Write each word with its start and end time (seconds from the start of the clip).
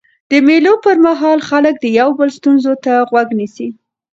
د 0.31 0.33
مېلو 0.47 0.73
پر 0.85 0.95
مهال 1.05 1.39
خلک 1.49 1.75
د 1.79 1.85
یو 1.99 2.09
بل 2.19 2.29
ستونزو 2.37 2.73
ته 2.85 2.93
غوږ 3.09 3.29
نیسي. 3.39 3.67